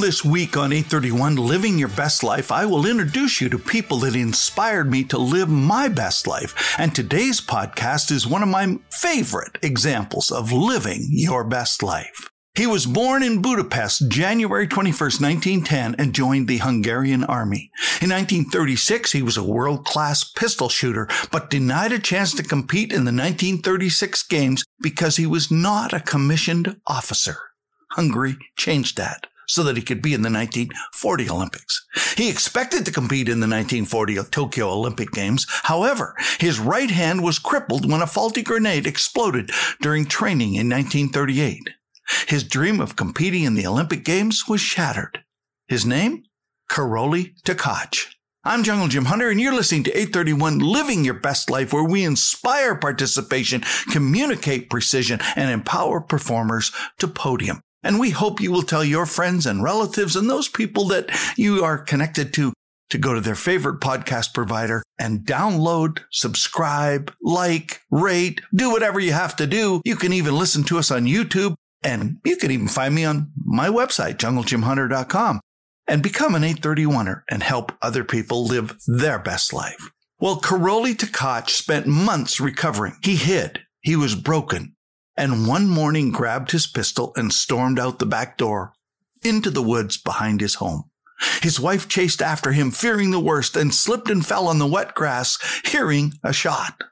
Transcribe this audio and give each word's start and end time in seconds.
this 0.00 0.24
week 0.24 0.56
on 0.56 0.72
831 0.72 1.36
Living 1.36 1.78
Your 1.78 1.88
Best 1.88 2.22
Life, 2.22 2.50
I 2.50 2.64
will 2.64 2.86
introduce 2.86 3.40
you 3.40 3.50
to 3.50 3.58
people 3.58 3.98
that 3.98 4.16
inspired 4.16 4.90
me 4.90 5.04
to 5.04 5.18
live 5.18 5.50
my 5.50 5.88
best 5.88 6.26
life. 6.26 6.74
And 6.78 6.94
today's 6.94 7.40
podcast 7.40 8.10
is 8.10 8.26
one 8.26 8.42
of 8.42 8.48
my 8.48 8.78
favorite 8.90 9.58
examples 9.62 10.30
of 10.30 10.52
living 10.52 11.08
your 11.10 11.44
best 11.44 11.82
life. 11.82 12.30
He 12.54 12.66
was 12.66 12.86
born 12.86 13.22
in 13.22 13.42
Budapest 13.42 14.08
January 14.08 14.66
21, 14.66 14.98
1910, 14.98 15.96
and 15.98 16.14
joined 16.14 16.48
the 16.48 16.58
Hungarian 16.58 17.22
army. 17.22 17.70
In 18.00 18.08
1936, 18.08 19.12
he 19.12 19.22
was 19.22 19.36
a 19.36 19.44
world 19.44 19.84
class 19.84 20.24
pistol 20.24 20.70
shooter, 20.70 21.08
but 21.30 21.50
denied 21.50 21.92
a 21.92 21.98
chance 21.98 22.34
to 22.34 22.42
compete 22.42 22.90
in 22.90 23.04
the 23.04 23.12
1936 23.12 24.22
games 24.24 24.64
because 24.80 25.16
he 25.16 25.26
was 25.26 25.50
not 25.50 25.92
a 25.92 26.00
commissioned 26.00 26.80
officer. 26.86 27.36
Hungary 27.92 28.38
changed 28.56 28.96
that 28.96 29.26
so 29.50 29.64
that 29.64 29.76
he 29.76 29.82
could 29.82 30.00
be 30.00 30.14
in 30.14 30.22
the 30.22 30.30
1940 30.30 31.28
Olympics. 31.28 31.84
He 32.16 32.30
expected 32.30 32.86
to 32.86 32.92
compete 32.92 33.28
in 33.28 33.40
the 33.40 33.48
1940 33.48 34.16
Tokyo 34.30 34.68
Olympic 34.70 35.10
Games. 35.10 35.44
However, 35.64 36.14
his 36.38 36.60
right 36.60 36.90
hand 36.90 37.24
was 37.24 37.40
crippled 37.40 37.90
when 37.90 38.00
a 38.00 38.06
faulty 38.06 38.42
grenade 38.42 38.86
exploded 38.86 39.50
during 39.82 40.06
training 40.06 40.54
in 40.54 40.68
1938. 40.68 41.70
His 42.28 42.44
dream 42.44 42.80
of 42.80 42.94
competing 42.94 43.42
in 43.42 43.54
the 43.54 43.66
Olympic 43.66 44.04
Games 44.04 44.44
was 44.48 44.60
shattered. 44.60 45.24
His 45.66 45.84
name? 45.84 46.22
Károly 46.70 47.34
Takács. 47.42 48.06
I'm 48.44 48.62
Jungle 48.62 48.88
Jim 48.88 49.06
Hunter, 49.06 49.30
and 49.30 49.40
you're 49.40 49.52
listening 49.52 49.82
to 49.84 49.90
831 49.90 50.60
Living 50.60 51.04
Your 51.04 51.14
Best 51.14 51.50
Life, 51.50 51.72
where 51.72 51.84
we 51.84 52.04
inspire 52.04 52.76
participation, 52.76 53.62
communicate 53.90 54.70
precision, 54.70 55.20
and 55.34 55.50
empower 55.50 56.00
performers 56.00 56.72
to 57.00 57.08
podium. 57.08 57.60
And 57.82 57.98
we 57.98 58.10
hope 58.10 58.40
you 58.40 58.52
will 58.52 58.62
tell 58.62 58.84
your 58.84 59.06
friends 59.06 59.46
and 59.46 59.62
relatives 59.62 60.16
and 60.16 60.28
those 60.28 60.48
people 60.48 60.88
that 60.88 61.10
you 61.36 61.64
are 61.64 61.78
connected 61.78 62.34
to 62.34 62.52
to 62.90 62.98
go 62.98 63.14
to 63.14 63.20
their 63.20 63.36
favorite 63.36 63.80
podcast 63.80 64.34
provider 64.34 64.82
and 64.98 65.20
download, 65.20 66.00
subscribe, 66.10 67.12
like, 67.22 67.80
rate, 67.90 68.40
do 68.54 68.70
whatever 68.70 68.98
you 68.98 69.12
have 69.12 69.36
to 69.36 69.46
do. 69.46 69.80
You 69.84 69.94
can 69.94 70.12
even 70.12 70.36
listen 70.36 70.64
to 70.64 70.78
us 70.78 70.90
on 70.90 71.06
YouTube 71.06 71.54
and 71.82 72.18
you 72.24 72.36
can 72.36 72.50
even 72.50 72.68
find 72.68 72.94
me 72.94 73.04
on 73.04 73.30
my 73.36 73.68
website, 73.68 74.16
junglejimhunter.com 74.16 75.40
and 75.86 76.02
become 76.02 76.34
an 76.34 76.42
831er 76.42 77.22
and 77.28 77.42
help 77.42 77.72
other 77.82 78.04
people 78.04 78.44
live 78.44 78.78
their 78.86 79.18
best 79.18 79.52
life. 79.52 79.90
Well, 80.20 80.40
Károly 80.40 80.94
Takács 80.94 81.50
spent 81.50 81.86
months 81.86 82.40
recovering. 82.40 82.96
He 83.02 83.16
hid. 83.16 83.60
He 83.80 83.96
was 83.96 84.14
broken 84.14 84.76
and 85.20 85.46
one 85.46 85.68
morning 85.68 86.10
grabbed 86.10 86.50
his 86.50 86.66
pistol 86.66 87.12
and 87.14 87.30
stormed 87.30 87.78
out 87.78 87.98
the 87.98 88.06
back 88.06 88.38
door 88.38 88.72
into 89.22 89.50
the 89.50 89.62
woods 89.62 89.98
behind 89.98 90.40
his 90.40 90.54
home. 90.54 90.84
His 91.42 91.60
wife 91.60 91.88
chased 91.88 92.22
after 92.22 92.52
him, 92.52 92.70
fearing 92.70 93.10
the 93.10 93.20
worst, 93.20 93.54
and 93.54 93.74
slipped 93.74 94.08
and 94.08 94.24
fell 94.24 94.48
on 94.48 94.58
the 94.58 94.66
wet 94.66 94.94
grass, 94.94 95.38
hearing 95.66 96.14
a 96.24 96.32
shot. 96.32 96.82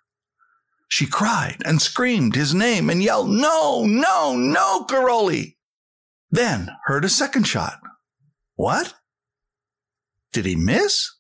She 0.88 1.06
cried 1.06 1.62
and 1.64 1.80
screamed 1.80 2.34
his 2.34 2.54
name 2.54 2.90
and 2.90 3.02
yelled, 3.02 3.30
No, 3.30 3.86
no, 3.86 4.36
no, 4.36 4.84
Károly! 4.84 5.56
Then 6.30 6.68
heard 6.84 7.06
a 7.06 7.08
second 7.08 7.44
shot. 7.44 7.80
What? 8.56 8.92
Did 10.34 10.44
he 10.44 10.54
miss? 10.54 11.14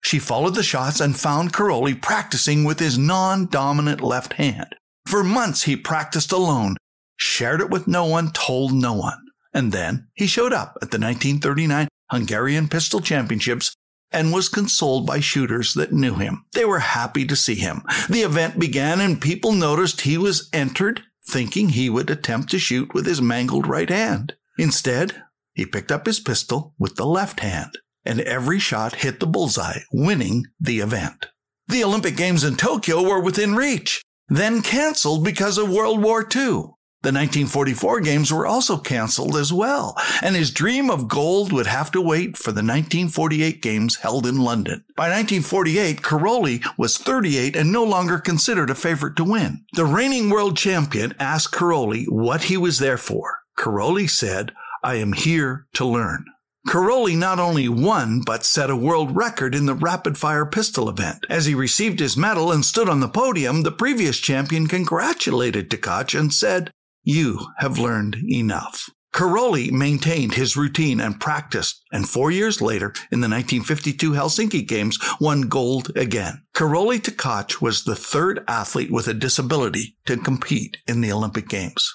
She 0.00 0.18
followed 0.18 0.56
the 0.56 0.64
shots 0.64 1.00
and 1.00 1.16
found 1.16 1.52
Károly 1.52 2.00
practicing 2.00 2.64
with 2.64 2.80
his 2.80 2.98
non 2.98 3.46
dominant 3.46 4.00
left 4.00 4.32
hand. 4.32 4.74
For 5.06 5.22
months 5.22 5.62
he 5.62 5.76
practiced 5.76 6.32
alone, 6.32 6.76
shared 7.16 7.60
it 7.60 7.70
with 7.70 7.86
no 7.86 8.04
one, 8.04 8.32
told 8.32 8.72
no 8.72 8.92
one. 8.92 9.24
And 9.54 9.70
then 9.70 10.08
he 10.14 10.26
showed 10.26 10.52
up 10.52 10.76
at 10.82 10.90
the 10.90 10.98
1939 10.98 11.88
Hungarian 12.10 12.68
Pistol 12.68 13.00
Championships 13.00 13.74
and 14.10 14.32
was 14.32 14.48
consoled 14.48 15.06
by 15.06 15.20
shooters 15.20 15.74
that 15.74 15.92
knew 15.92 16.14
him. 16.14 16.44
They 16.54 16.64
were 16.64 16.80
happy 16.80 17.24
to 17.26 17.36
see 17.36 17.54
him. 17.54 17.82
The 18.10 18.22
event 18.22 18.58
began 18.58 19.00
and 19.00 19.20
people 19.20 19.52
noticed 19.52 20.00
he 20.00 20.18
was 20.18 20.48
entered 20.52 21.02
thinking 21.28 21.70
he 21.70 21.88
would 21.88 22.10
attempt 22.10 22.50
to 22.50 22.58
shoot 22.58 22.94
with 22.94 23.06
his 23.06 23.20
mangled 23.20 23.66
right 23.66 23.88
hand. 23.88 24.34
Instead, 24.58 25.22
he 25.54 25.66
picked 25.66 25.90
up 25.90 26.06
his 26.06 26.20
pistol 26.20 26.74
with 26.78 26.96
the 26.96 27.06
left 27.06 27.40
hand 27.40 27.78
and 28.04 28.20
every 28.20 28.58
shot 28.58 28.96
hit 28.96 29.20
the 29.20 29.26
bullseye, 29.26 29.80
winning 29.92 30.46
the 30.60 30.80
event. 30.80 31.26
The 31.68 31.82
Olympic 31.82 32.16
Games 32.16 32.44
in 32.44 32.56
Tokyo 32.56 33.02
were 33.02 33.20
within 33.20 33.56
reach 33.56 34.02
then 34.28 34.62
canceled 34.62 35.24
because 35.24 35.58
of 35.58 35.70
World 35.70 36.02
War 36.02 36.22
II. 36.22 36.72
The 37.02 37.12
1944 37.12 38.00
games 38.00 38.32
were 38.32 38.46
also 38.46 38.78
canceled 38.78 39.36
as 39.36 39.52
well, 39.52 39.94
and 40.22 40.34
his 40.34 40.50
dream 40.50 40.90
of 40.90 41.06
gold 41.06 41.52
would 41.52 41.68
have 41.68 41.92
to 41.92 42.00
wait 42.00 42.36
for 42.36 42.50
the 42.50 42.64
1948 42.64 43.62
games 43.62 43.96
held 43.96 44.26
in 44.26 44.40
London. 44.40 44.84
By 44.96 45.10
1948, 45.10 46.02
Károly 46.02 46.66
was 46.76 46.98
38 46.98 47.54
and 47.54 47.70
no 47.70 47.84
longer 47.84 48.18
considered 48.18 48.70
a 48.70 48.74
favorite 48.74 49.14
to 49.16 49.24
win. 49.24 49.64
The 49.74 49.84
reigning 49.84 50.30
world 50.30 50.56
champion 50.56 51.14
asked 51.20 51.54
Károly 51.54 52.06
what 52.08 52.44
he 52.44 52.56
was 52.56 52.80
there 52.80 52.98
for. 52.98 53.38
Károly 53.56 54.10
said, 54.10 54.52
I 54.82 54.96
am 54.96 55.12
here 55.12 55.66
to 55.74 55.84
learn. 55.84 56.24
Károly 56.66 57.16
not 57.16 57.38
only 57.38 57.68
won, 57.68 58.22
but 58.26 58.44
set 58.44 58.70
a 58.70 58.76
world 58.76 59.14
record 59.14 59.54
in 59.54 59.66
the 59.66 59.74
rapid 59.74 60.18
fire 60.18 60.44
pistol 60.44 60.88
event. 60.88 61.24
As 61.30 61.46
he 61.46 61.54
received 61.54 62.00
his 62.00 62.16
medal 62.16 62.50
and 62.50 62.64
stood 62.64 62.88
on 62.88 62.98
the 62.98 63.08
podium, 63.08 63.62
the 63.62 63.70
previous 63.70 64.18
champion 64.18 64.66
congratulated 64.66 65.70
Takács 65.70 66.18
and 66.18 66.34
said, 66.34 66.72
You 67.04 67.46
have 67.58 67.78
learned 67.78 68.16
enough. 68.28 68.90
Károly 69.14 69.70
maintained 69.70 70.34
his 70.34 70.56
routine 70.56 71.00
and 71.00 71.20
practiced, 71.20 71.82
and 71.92 72.08
four 72.08 72.30
years 72.32 72.60
later, 72.60 72.88
in 73.10 73.20
the 73.20 73.30
1952 73.30 74.10
Helsinki 74.10 74.66
Games, 74.66 74.98
won 75.20 75.42
gold 75.42 75.90
again. 75.96 76.42
Károly 76.54 76.98
Takács 76.98 77.62
was 77.62 77.84
the 77.84 77.96
third 77.96 78.44
athlete 78.48 78.90
with 78.90 79.06
a 79.06 79.14
disability 79.14 79.96
to 80.04 80.16
compete 80.16 80.78
in 80.86 81.00
the 81.00 81.12
Olympic 81.12 81.48
Games. 81.48 81.94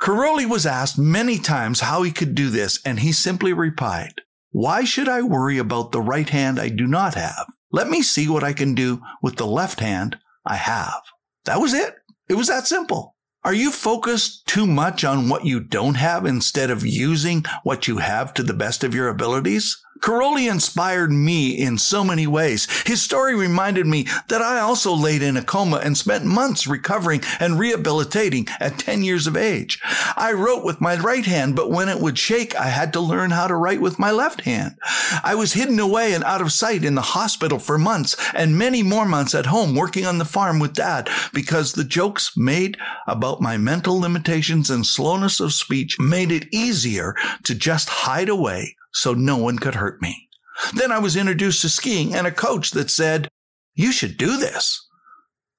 Károly 0.00 0.48
was 0.48 0.66
asked 0.66 0.98
many 0.98 1.38
times 1.38 1.80
how 1.80 2.02
he 2.02 2.12
could 2.12 2.34
do 2.34 2.50
this, 2.50 2.80
and 2.84 3.00
he 3.00 3.12
simply 3.12 3.52
replied, 3.52 4.20
Why 4.50 4.84
should 4.84 5.08
I 5.08 5.22
worry 5.22 5.58
about 5.58 5.92
the 5.92 6.00
right 6.00 6.28
hand 6.28 6.60
I 6.60 6.68
do 6.68 6.86
not 6.86 7.14
have? 7.14 7.46
Let 7.72 7.88
me 7.88 8.02
see 8.02 8.28
what 8.28 8.44
I 8.44 8.52
can 8.52 8.74
do 8.74 9.02
with 9.22 9.36
the 9.36 9.46
left 9.46 9.80
hand 9.80 10.18
I 10.44 10.56
have. 10.56 11.02
That 11.44 11.60
was 11.60 11.72
it. 11.74 11.94
It 12.28 12.34
was 12.34 12.48
that 12.48 12.66
simple. 12.66 13.16
Are 13.44 13.54
you 13.54 13.70
focused 13.70 14.46
too 14.46 14.66
much 14.66 15.04
on 15.04 15.28
what 15.28 15.44
you 15.44 15.60
don't 15.60 15.94
have 15.94 16.26
instead 16.26 16.70
of 16.70 16.84
using 16.84 17.44
what 17.62 17.86
you 17.86 17.98
have 17.98 18.34
to 18.34 18.42
the 18.42 18.54
best 18.54 18.82
of 18.82 18.94
your 18.94 19.08
abilities? 19.08 19.80
Károly 20.00 20.50
inspired 20.50 21.10
me 21.10 21.50
in 21.50 21.78
so 21.78 22.04
many 22.04 22.26
ways. 22.26 22.66
His 22.86 23.02
story 23.02 23.34
reminded 23.34 23.86
me 23.86 24.06
that 24.28 24.42
I 24.42 24.60
also 24.60 24.94
laid 24.94 25.22
in 25.22 25.36
a 25.36 25.42
coma 25.42 25.76
and 25.76 25.96
spent 25.96 26.24
months 26.24 26.66
recovering 26.66 27.22
and 27.40 27.58
rehabilitating 27.58 28.48
at 28.60 28.78
10 28.78 29.02
years 29.02 29.26
of 29.26 29.36
age. 29.36 29.80
I 30.16 30.32
wrote 30.32 30.64
with 30.64 30.80
my 30.80 30.96
right 30.96 31.24
hand, 31.24 31.56
but 31.56 31.70
when 31.70 31.88
it 31.88 32.00
would 32.00 32.18
shake, 32.18 32.54
I 32.56 32.66
had 32.66 32.92
to 32.92 33.00
learn 33.00 33.30
how 33.30 33.46
to 33.46 33.56
write 33.56 33.80
with 33.80 33.98
my 33.98 34.10
left 34.10 34.42
hand. 34.42 34.76
I 35.22 35.34
was 35.34 35.52
hidden 35.52 35.78
away 35.78 36.14
and 36.14 36.24
out 36.24 36.40
of 36.40 36.52
sight 36.52 36.84
in 36.84 36.94
the 36.94 37.02
hospital 37.02 37.58
for 37.58 37.78
months 37.78 38.16
and 38.34 38.58
many 38.58 38.82
more 38.82 39.06
months 39.06 39.34
at 39.34 39.46
home 39.46 39.74
working 39.74 40.06
on 40.06 40.18
the 40.18 40.24
farm 40.24 40.58
with 40.58 40.74
dad 40.74 41.08
because 41.32 41.72
the 41.72 41.84
jokes 41.84 42.36
made 42.36 42.76
about 43.06 43.40
my 43.40 43.56
mental 43.56 43.98
limitations 43.98 44.70
and 44.70 44.86
slowness 44.86 45.40
of 45.40 45.52
speech 45.52 45.98
made 45.98 46.32
it 46.32 46.52
easier 46.52 47.14
to 47.44 47.54
just 47.54 47.88
hide 47.88 48.28
away 48.28 48.76
so 48.96 49.12
no 49.12 49.36
one 49.36 49.58
could 49.58 49.74
hurt 49.74 50.00
me. 50.00 50.28
Then 50.74 50.90
I 50.90 50.98
was 50.98 51.16
introduced 51.16 51.60
to 51.62 51.68
skiing 51.68 52.14
and 52.14 52.26
a 52.26 52.32
coach 52.32 52.70
that 52.70 52.90
said, 52.90 53.28
You 53.74 53.92
should 53.92 54.16
do 54.16 54.38
this. 54.38 54.88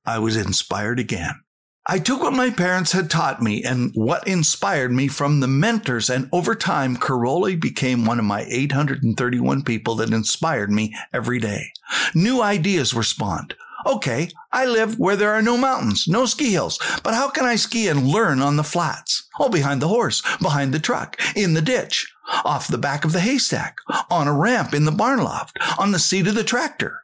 I 0.06 0.20
was 0.20 0.36
inspired 0.36 1.00
again. 1.00 1.42
I 1.86 2.00
took 2.00 2.22
what 2.22 2.34
my 2.34 2.50
parents 2.50 2.92
had 2.92 3.10
taught 3.10 3.42
me 3.42 3.64
and 3.64 3.92
what 3.94 4.28
inspired 4.28 4.92
me 4.92 5.08
from 5.08 5.40
the 5.40 5.48
mentors, 5.48 6.10
and 6.10 6.28
over 6.34 6.54
time, 6.54 6.98
Károly 6.98 7.58
became 7.58 8.06
one 8.06 8.20
of 8.20 8.26
my 8.26 8.46
831 8.50 9.64
people 9.64 9.96
that 9.96 10.12
inspired 10.12 10.70
me 10.70 10.94
every 11.14 11.40
day. 11.40 11.72
New 12.14 12.42
ideas 12.42 12.94
were 12.94 13.04
spawned. 13.04 13.56
Okay, 13.86 14.30
I 14.52 14.66
live 14.66 15.00
where 15.00 15.16
there 15.16 15.32
are 15.32 15.42
no 15.42 15.56
mountains, 15.56 16.08
no 16.10 16.26
ski 16.26 16.52
hills, 16.52 16.78
but 17.04 17.14
how 17.14 17.30
can 17.30 17.46
I 17.46 17.56
ski 17.56 17.88
and 17.88 18.08
learn 18.08 18.42
on 18.42 18.58
the 18.58 18.64
flats? 18.64 19.26
Oh, 19.40 19.48
behind 19.48 19.82
the 19.82 19.88
horse, 19.88 20.22
behind 20.42 20.74
the 20.74 20.80
truck, 20.80 21.18
in 21.38 21.54
the 21.54 21.62
ditch, 21.62 22.12
off 22.46 22.68
the 22.68 22.78
back 22.78 23.06
of 23.06 23.14
the 23.14 23.20
haystack, 23.20 23.78
on 24.10 24.28
a 24.28 24.34
ramp 24.34 24.74
in 24.74 24.86
the 24.86 24.92
barn 24.92 25.24
loft, 25.24 25.58
on 25.78 25.92
the 25.92 26.00
seat 26.00 26.28
of 26.28 26.36
the 26.36 26.44
tractor. 26.44 27.02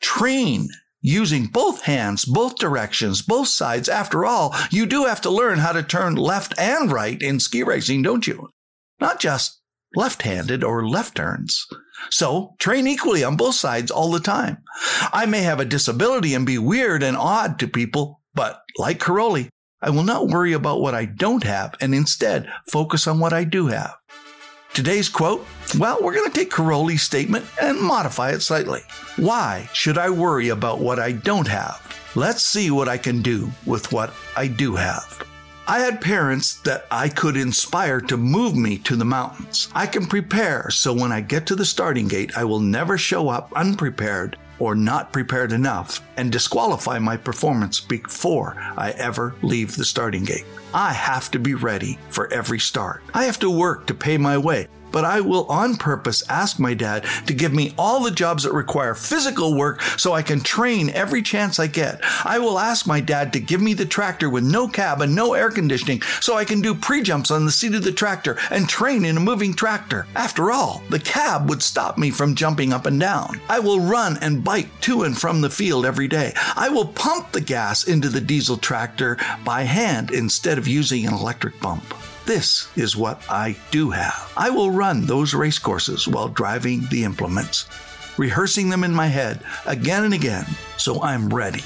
Train 0.00 0.68
using 1.00 1.46
both 1.46 1.82
hands, 1.82 2.24
both 2.24 2.56
directions, 2.56 3.22
both 3.22 3.48
sides. 3.48 3.88
After 3.88 4.24
all, 4.24 4.54
you 4.70 4.86
do 4.86 5.04
have 5.04 5.20
to 5.22 5.30
learn 5.30 5.58
how 5.58 5.72
to 5.72 5.82
turn 5.82 6.16
left 6.16 6.54
and 6.58 6.90
right 6.90 7.20
in 7.20 7.40
ski 7.40 7.62
racing, 7.62 8.02
don't 8.02 8.26
you? 8.26 8.50
Not 9.00 9.20
just 9.20 9.60
left 9.94 10.22
handed 10.22 10.62
or 10.62 10.86
left 10.86 11.16
turns. 11.16 11.66
So 12.10 12.54
train 12.58 12.86
equally 12.86 13.24
on 13.24 13.36
both 13.36 13.54
sides 13.54 13.90
all 13.90 14.10
the 14.10 14.20
time. 14.20 14.58
I 15.12 15.26
may 15.26 15.42
have 15.42 15.60
a 15.60 15.64
disability 15.64 16.34
and 16.34 16.46
be 16.46 16.58
weird 16.58 17.02
and 17.02 17.16
odd 17.16 17.58
to 17.60 17.68
people, 17.68 18.20
but 18.34 18.62
like 18.76 18.98
Károly, 18.98 19.48
I 19.80 19.90
will 19.90 20.02
not 20.02 20.28
worry 20.28 20.52
about 20.52 20.80
what 20.80 20.94
I 20.94 21.04
don't 21.04 21.44
have 21.44 21.74
and 21.80 21.94
instead 21.94 22.50
focus 22.70 23.06
on 23.06 23.20
what 23.20 23.32
I 23.32 23.44
do 23.44 23.68
have. 23.68 23.94
Today's 24.78 25.08
quote 25.08 25.44
well, 25.76 25.98
we're 26.00 26.14
going 26.14 26.30
to 26.30 26.38
take 26.38 26.52
Károly's 26.52 27.02
statement 27.02 27.44
and 27.60 27.80
modify 27.80 28.30
it 28.30 28.42
slightly. 28.42 28.82
Why 29.16 29.68
should 29.72 29.98
I 29.98 30.08
worry 30.08 30.50
about 30.50 30.78
what 30.78 31.00
I 31.00 31.10
don't 31.10 31.48
have? 31.48 31.82
Let's 32.14 32.42
see 32.42 32.70
what 32.70 32.88
I 32.88 32.96
can 32.96 33.20
do 33.20 33.50
with 33.66 33.90
what 33.90 34.14
I 34.36 34.46
do 34.46 34.76
have. 34.76 35.20
I 35.66 35.80
had 35.80 36.00
parents 36.00 36.60
that 36.60 36.86
I 36.92 37.08
could 37.08 37.36
inspire 37.36 38.00
to 38.02 38.16
move 38.16 38.54
me 38.54 38.78
to 38.78 38.94
the 38.94 39.04
mountains. 39.04 39.68
I 39.74 39.88
can 39.88 40.06
prepare 40.06 40.70
so 40.70 40.92
when 40.92 41.10
I 41.10 41.22
get 41.22 41.44
to 41.48 41.56
the 41.56 41.64
starting 41.64 42.06
gate, 42.06 42.38
I 42.38 42.44
will 42.44 42.60
never 42.60 42.96
show 42.96 43.30
up 43.30 43.52
unprepared 43.56 44.38
or 44.58 44.74
not 44.74 45.12
prepared 45.12 45.52
enough 45.52 46.00
and 46.16 46.32
disqualify 46.32 46.98
my 46.98 47.16
performance 47.16 47.80
before 47.80 48.56
I 48.76 48.90
ever 48.96 49.34
leave 49.42 49.76
the 49.76 49.84
starting 49.84 50.24
gate. 50.24 50.44
I 50.74 50.92
have 50.92 51.30
to 51.32 51.38
be 51.38 51.54
ready 51.54 51.98
for 52.10 52.32
every 52.32 52.58
start. 52.58 53.02
I 53.14 53.24
have 53.24 53.38
to 53.40 53.50
work 53.50 53.86
to 53.86 53.94
pay 53.94 54.18
my 54.18 54.38
way 54.38 54.68
but 54.92 55.04
I 55.04 55.20
will 55.20 55.46
on 55.46 55.76
purpose 55.76 56.22
ask 56.28 56.58
my 56.58 56.74
dad 56.74 57.04
to 57.26 57.34
give 57.34 57.52
me 57.52 57.74
all 57.78 58.02
the 58.02 58.10
jobs 58.10 58.44
that 58.44 58.52
require 58.52 58.94
physical 58.94 59.56
work 59.56 59.80
so 59.82 60.12
I 60.12 60.22
can 60.22 60.40
train 60.40 60.90
every 60.90 61.22
chance 61.22 61.58
I 61.58 61.66
get. 61.66 62.00
I 62.24 62.38
will 62.38 62.58
ask 62.58 62.86
my 62.86 63.00
dad 63.00 63.32
to 63.32 63.40
give 63.40 63.60
me 63.60 63.74
the 63.74 63.86
tractor 63.86 64.30
with 64.30 64.44
no 64.44 64.68
cab 64.68 65.00
and 65.00 65.14
no 65.14 65.34
air 65.34 65.50
conditioning 65.50 66.02
so 66.20 66.36
I 66.36 66.44
can 66.44 66.60
do 66.60 66.74
pre 66.74 67.02
jumps 67.02 67.30
on 67.30 67.44
the 67.44 67.52
seat 67.52 67.74
of 67.74 67.84
the 67.84 67.92
tractor 67.92 68.36
and 68.50 68.68
train 68.68 69.04
in 69.04 69.16
a 69.16 69.20
moving 69.20 69.54
tractor. 69.54 70.06
After 70.14 70.50
all, 70.50 70.82
the 70.90 71.00
cab 71.00 71.48
would 71.48 71.62
stop 71.62 71.98
me 71.98 72.10
from 72.10 72.34
jumping 72.34 72.72
up 72.72 72.86
and 72.86 72.98
down. 72.98 73.40
I 73.48 73.60
will 73.60 73.80
run 73.80 74.18
and 74.20 74.44
bike 74.44 74.68
to 74.82 75.02
and 75.02 75.16
from 75.16 75.40
the 75.40 75.50
field 75.50 75.84
every 75.84 76.08
day. 76.08 76.32
I 76.56 76.68
will 76.68 76.86
pump 76.86 77.32
the 77.32 77.40
gas 77.40 77.86
into 77.86 78.08
the 78.08 78.20
diesel 78.20 78.56
tractor 78.56 79.16
by 79.44 79.62
hand 79.62 80.10
instead 80.10 80.58
of 80.58 80.68
using 80.68 81.06
an 81.06 81.14
electric 81.14 81.58
pump. 81.60 81.82
This 82.28 82.68
is 82.76 82.94
what 82.94 83.22
I 83.30 83.56
do 83.70 83.88
have. 83.88 84.30
I 84.36 84.50
will 84.50 84.70
run 84.70 85.06
those 85.06 85.32
race 85.32 85.58
courses 85.58 86.06
while 86.06 86.28
driving 86.28 86.82
the 86.90 87.04
implements, 87.04 87.64
rehearsing 88.18 88.68
them 88.68 88.84
in 88.84 88.94
my 88.94 89.06
head 89.06 89.40
again 89.64 90.04
and 90.04 90.12
again 90.12 90.44
so 90.76 91.02
I'm 91.02 91.30
ready. 91.30 91.64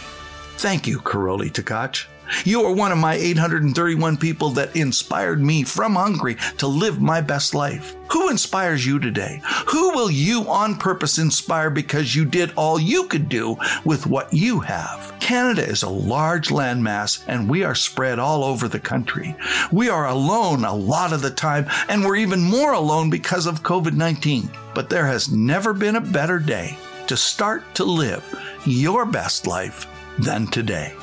Thank 0.58 0.86
you, 0.86 1.00
Károly 1.00 1.50
Takács. 1.50 2.06
You 2.44 2.64
are 2.64 2.72
one 2.72 2.92
of 2.92 2.98
my 2.98 3.14
831 3.14 4.16
people 4.16 4.50
that 4.50 4.74
inspired 4.76 5.40
me 5.40 5.62
from 5.64 5.94
Hungary 5.94 6.36
to 6.58 6.66
live 6.66 7.00
my 7.00 7.20
best 7.20 7.54
life. 7.54 7.96
Who 8.12 8.28
inspires 8.28 8.84
you 8.84 8.98
today? 8.98 9.40
Who 9.68 9.90
will 9.90 10.10
you 10.10 10.48
on 10.48 10.76
purpose 10.76 11.18
inspire 11.18 11.70
because 11.70 12.14
you 12.14 12.24
did 12.24 12.52
all 12.56 12.78
you 12.78 13.04
could 13.04 13.28
do 13.28 13.56
with 13.84 14.06
what 14.06 14.32
you 14.32 14.60
have? 14.60 15.14
Canada 15.20 15.62
is 15.62 15.82
a 15.82 15.88
large 15.88 16.48
landmass 16.48 17.24
and 17.26 17.48
we 17.48 17.64
are 17.64 17.74
spread 17.74 18.18
all 18.18 18.44
over 18.44 18.68
the 18.68 18.80
country. 18.80 19.34
We 19.70 19.88
are 19.88 20.08
alone 20.08 20.64
a 20.64 20.74
lot 20.74 21.12
of 21.12 21.22
the 21.22 21.30
time 21.30 21.66
and 21.88 22.04
we're 22.04 22.16
even 22.16 22.42
more 22.42 22.72
alone 22.72 23.08
because 23.08 23.46
of 23.46 23.62
COVID 23.62 23.94
19. 23.94 24.50
But 24.74 24.90
there 24.90 25.06
has 25.06 25.30
never 25.30 25.72
been 25.72 25.96
a 25.96 26.00
better 26.00 26.38
day 26.38 26.76
to 27.06 27.16
start 27.16 27.62
to 27.74 27.84
live 27.84 28.24
your 28.66 29.06
best 29.06 29.46
life 29.46 29.86
than 30.18 30.46
today. 30.46 30.94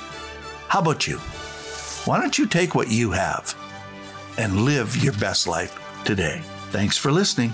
How 0.70 0.82
about 0.82 1.08
you? 1.08 1.18
Why 2.06 2.22
don't 2.22 2.38
you 2.38 2.46
take 2.46 2.76
what 2.76 2.92
you 2.92 3.10
have 3.10 3.56
and 4.38 4.66
live 4.66 4.96
your 5.04 5.14
best 5.14 5.48
life 5.48 5.76
today? 6.06 6.44
Thanks 6.70 6.96
for 6.96 7.12
listening. 7.12 7.52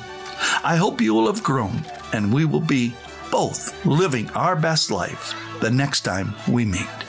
I 0.66 0.76
hope 0.76 1.00
you 1.00 1.14
will 1.14 1.28
have 1.28 1.42
grown 1.42 1.86
and 2.12 2.34
we 2.34 2.44
will 2.44 2.60
be 2.60 2.94
both 3.32 3.74
living 3.86 4.30
our 4.32 4.58
best 4.58 4.92
life 4.92 5.34
the 5.62 5.72
next 5.72 6.02
time 6.02 6.36
we 6.46 6.66
meet. 6.66 7.05